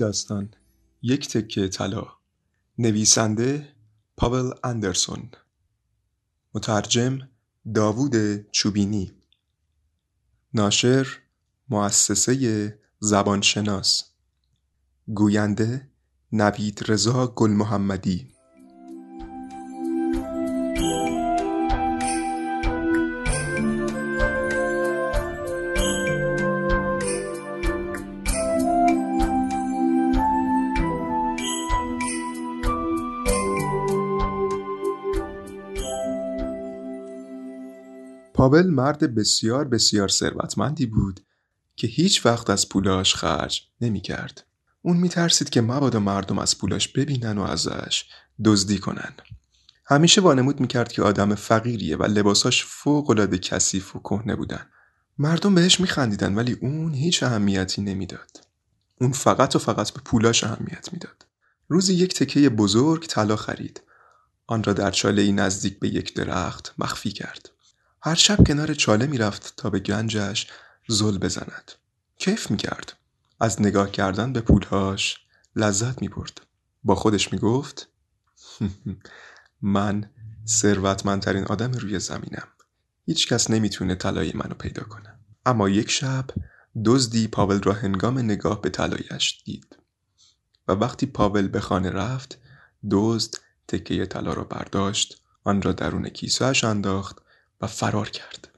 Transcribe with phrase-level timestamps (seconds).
[0.00, 0.54] داستان.
[1.02, 2.06] یک تکه طلا.
[2.78, 3.68] نویسنده
[4.16, 5.30] پاول اندرسون.
[6.54, 7.28] مترجم
[7.74, 8.16] داوود
[8.50, 9.12] چوبینی.
[10.54, 11.06] ناشر
[11.68, 12.34] مؤسسه
[12.98, 14.04] زبانشناس.
[15.14, 15.90] گوینده
[16.32, 18.32] نوید رضا گل محمدی
[38.40, 41.20] پاول مرد بسیار بسیار ثروتمندی بود
[41.76, 44.46] که هیچ وقت از پولاش خرج نمی کرد.
[44.82, 48.04] اون می ترسید که مبادا مردم از پولاش ببینن و ازش
[48.44, 49.12] دزدی کنن.
[49.84, 54.66] همیشه وانمود می کرد که آدم فقیریه و لباساش فوق العاده کثیف و کهنه بودن.
[55.18, 58.46] مردم بهش می خندیدن ولی اون هیچ اهمیتی نمی‌داد.
[59.00, 61.26] اون فقط و فقط به پولاش اهمیت می‌داد.
[61.68, 63.82] روزی یک تکه بزرگ طلا خرید.
[64.46, 67.50] آن را در چاله نزدیک به یک درخت مخفی کرد.
[68.02, 70.46] هر شب کنار چاله می‌رفت تا به گنجش
[70.88, 71.72] زل بزند.
[72.18, 72.92] کیف می‌کرد.
[73.40, 75.18] از نگاه کردن به پولهاش
[75.56, 76.40] لذت می‌برد.
[76.84, 77.88] با خودش می‌گفت
[79.62, 80.10] من
[80.48, 82.48] ثروتمندترین آدم روی زمینم.
[83.06, 85.18] هیچ کس نمی‌تونه طلای منو پیدا کنه.
[85.46, 86.24] اما یک شب
[86.84, 89.76] دزدی پاول را هنگام نگاه به طلایش دید.
[90.68, 92.38] و وقتی پاول به خانه رفت
[92.90, 93.34] دزد
[93.68, 97.22] تکه طلا را برداشت آن را درون کیسهش انداخت
[97.60, 98.48] و فرار کرد.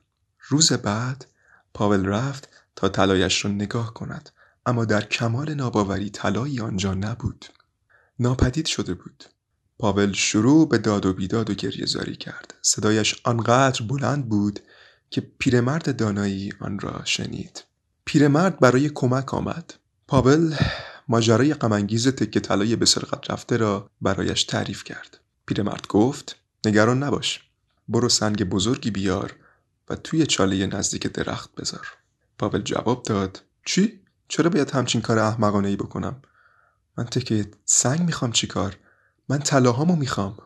[0.48, 1.26] روز بعد
[1.74, 4.30] پاول رفت تا طلایش را نگاه کند
[4.66, 7.46] اما در کمال ناباوری طلایی آنجا نبود.
[8.18, 9.24] ناپدید شده بود.
[9.78, 12.54] پاول شروع به داد و بیداد و گریه زاری کرد.
[12.62, 14.60] صدایش آنقدر بلند بود
[15.10, 17.64] که پیرمرد دانایی آن را شنید.
[18.04, 19.74] پیرمرد برای کمک آمد.
[20.08, 20.54] پاول
[21.08, 25.20] ماجرای غمانگیز تکه طلای به سرقت رفته را برایش تعریف کرد.
[25.46, 26.36] پیرمرد گفت:
[26.66, 27.51] نگران نباش.
[27.92, 29.34] برو سنگ بزرگی بیار
[29.88, 31.86] و توی چاله نزدیک درخت بذار.
[32.38, 36.22] پاول جواب داد: چی؟ چرا باید همچین کار احمقانه ای بکنم؟
[36.98, 38.76] من تکه سنگ می‌خوام چیکار؟
[39.28, 40.36] من طلاهامو می‌خوام.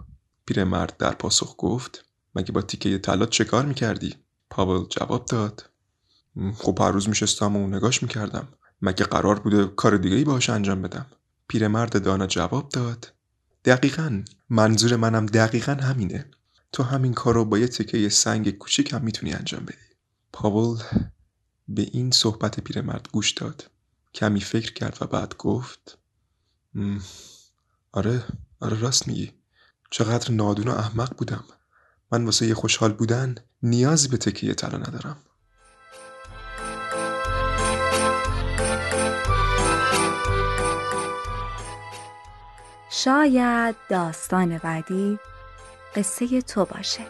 [0.46, 4.14] پیرمرد در پاسخ گفت: مگه با تیکه طلا چه کار می‌کردی؟
[4.50, 5.70] پاول جواب داد:
[6.54, 8.48] خب هر روز میشستم و نگاش می‌کردم.
[8.82, 11.06] مگه قرار بوده کار دیگه ای باهاش انجام بدم؟
[11.48, 13.12] پیرمرد دانا جواب داد:
[13.64, 16.30] دقیقا منظور منم دقیقا همینه.
[16.72, 19.76] تو همین کار رو با یه تکه سنگ کوچیک هم می‌تونی انجام بدی.
[20.32, 20.82] پاول
[21.68, 23.70] به این صحبت پیرمرد گوش داد.
[24.14, 25.98] کمی فکر کرد و بعد گفت:
[27.92, 28.24] آره
[28.60, 29.32] آره راست میگی.
[29.90, 31.44] چقدر نادون و احمق بودم.
[32.12, 35.16] من واسه یه خوشحال بودن نیازی به تکیه طلا ندارم.
[42.90, 45.18] شاید داستان بعدی
[45.96, 47.00] قصه تو باشه.